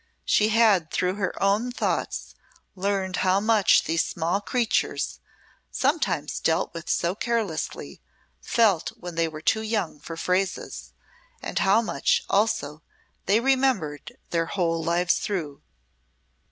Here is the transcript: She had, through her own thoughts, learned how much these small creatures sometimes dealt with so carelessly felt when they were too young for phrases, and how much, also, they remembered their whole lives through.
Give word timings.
She 0.25 0.49
had, 0.49 0.89
through 0.89 1.13
her 1.17 1.39
own 1.39 1.71
thoughts, 1.71 2.33
learned 2.75 3.17
how 3.17 3.39
much 3.39 3.83
these 3.83 4.03
small 4.03 4.41
creatures 4.41 5.19
sometimes 5.69 6.39
dealt 6.39 6.73
with 6.73 6.89
so 6.89 7.13
carelessly 7.13 8.01
felt 8.41 8.89
when 8.97 9.13
they 9.13 9.27
were 9.27 9.41
too 9.41 9.61
young 9.61 9.99
for 9.99 10.17
phrases, 10.17 10.93
and 11.39 11.59
how 11.59 11.83
much, 11.83 12.23
also, 12.31 12.81
they 13.27 13.39
remembered 13.39 14.13
their 14.31 14.47
whole 14.47 14.83
lives 14.83 15.19
through. 15.19 15.61